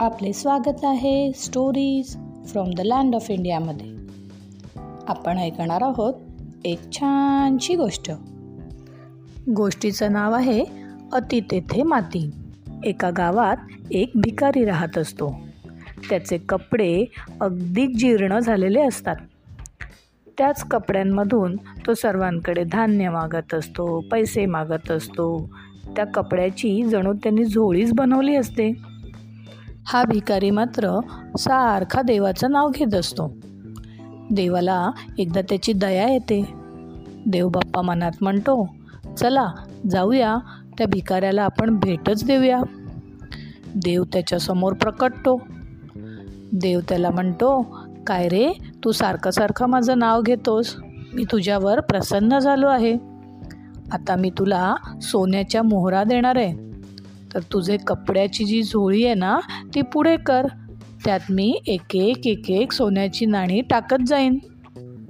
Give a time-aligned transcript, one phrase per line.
[0.00, 3.86] आपले स्वागत आहे stories from the land of इंडियामध्ये
[5.08, 6.14] आपण ऐकणार आहोत
[6.64, 8.10] एक छानशी गोष्ट.
[9.56, 10.64] गोष्टीचं नाव आहे
[11.12, 12.30] अति तेथे माती.
[12.84, 13.56] एका गावात
[13.90, 15.34] एक भिकारी राहत असतो.
[16.10, 17.04] त्याचे कपडे
[17.40, 19.16] अगदी जीर्ण झालेले असतात.
[20.38, 25.50] त्याच कपड्यांमधून तो सर्वांकडे धान्य मागत असतो पैसे मागत असतो.
[25.96, 28.95] त्या कपड्याची जणू त्यांनी झोळीच बनवली असते.
[29.88, 31.00] हा भिकारी मात्र
[31.38, 33.36] सारखा देवाचं नाव घेत असतो.
[34.30, 36.54] देवाला एकदा त्याची दया येते.
[37.26, 38.68] देवबाप्पा मनात म्हणतो
[39.18, 39.46] चला
[39.90, 40.36] जाऊया.
[40.78, 42.60] त्या भिकाऱ्याला आपण भेटच देऊया.
[43.74, 45.40] देव त्याच्यासमोर प्रकटतो.
[46.52, 47.62] देव त्याला म्हणतो
[48.06, 48.52] काय रे
[48.84, 50.76] तू सारखं सारखं माझं नाव घेतोस.
[51.14, 52.94] मी तुझ्यावर प्रसन्न झालो आहे.
[53.92, 56.65] आता मी तुला सोन्याच्या मोहरा देणार आहे.
[57.36, 59.38] तर तुझे कपड्याची जी झोळी आहे ना
[59.74, 60.46] ती पुढे कर.
[61.04, 64.38] त्यात मी एक एक एक एक सोन्याची नाणी टाकत जाईन.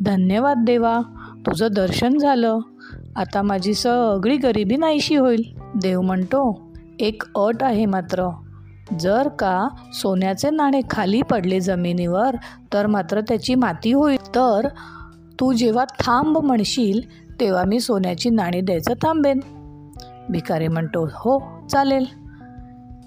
[0.00, 1.00] धन्यवाद देवा
[1.46, 2.58] तुझं दर्शन झालं.
[3.16, 5.42] आता माझी सगळी गरिबी नाहीशी होईल.
[5.82, 8.28] देव म्हणतो एक अट आहे मात्र.
[9.00, 12.36] जर का सोन्याचे नाणे खाली पडले जमिनीवर
[12.72, 14.16] तर मात्र त्याची माती होईल.
[14.16, 14.68] तर
[15.40, 17.00] तू जेव्हा थांब म्हणशील
[17.40, 19.40] तेव्हा मी सोन्याची नाणी द्यायचं थांबेन.
[20.30, 22.04] भिकारी म्हणतो हो चालेल.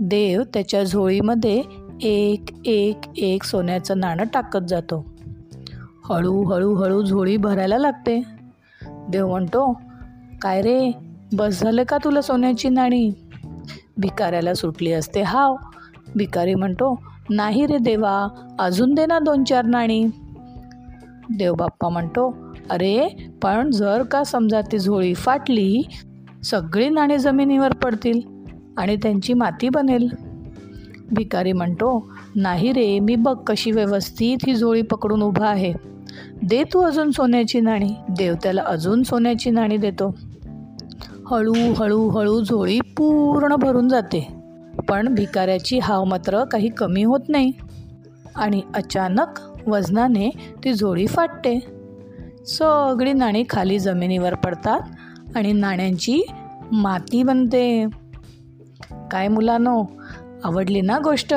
[0.00, 1.62] देव त्याच्या झोळीमध्ये
[2.02, 5.04] एक एक एक सोन्याचं नाणं टाकत जातो.
[6.04, 8.22] हळूहळू हळू झोळी भरायला लागते.
[9.08, 9.80] देव म्हणतो
[10.42, 10.92] काय रे
[11.32, 13.10] बस झालं का तुला सोन्याची नाणी?
[13.98, 15.56] भिकाऱ्याला सुटली असते हाव.
[16.16, 20.04] भिकारी म्हणतो नाही रे देवा अजून दे ना दोन चार नाणी.
[21.38, 22.34] देवबाप्पा म्हणतो
[22.70, 23.08] अरे
[23.42, 25.82] पण जर का समजा ती झोळी फाटली
[26.44, 28.20] सगळी नाणी जमिनीवर पडतील
[28.76, 30.08] आणि त्यांची माती बनेल.
[31.12, 35.72] भिकारी म्हणतो नाही रे मी बघ कशी व्यवस्थित ही झोळी पकडून उभा आहे.
[36.42, 37.88] दे तू अजून सोन्याची नाणी.
[38.08, 40.14] देव त्याला अजून सोन्याची नाणी देतो.
[41.26, 44.32] हळू हळू हळू झोळी पूर्ण भरून जाते.
[44.88, 47.52] पण भिकाऱ्याची हाव मात्र काही कमी होत नाही.
[48.36, 50.30] आणि अचानक वजनाने
[50.64, 51.66] ती झोळी फाटते.
[52.46, 54.80] सगळी नाणी खाली जमिनीवर पडतात
[55.36, 56.22] आणि नाण्यांची
[56.72, 57.86] माती बनते.
[59.10, 59.84] काय मुलानो
[60.44, 61.34] आवडली ना गोष्ट?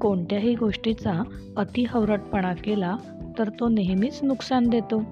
[0.00, 1.22] कोणत्याही गोष्टीचा
[1.56, 2.96] अतिहवरटपणा केला
[3.38, 5.02] तर तो नेहमीच नुकसान देतो.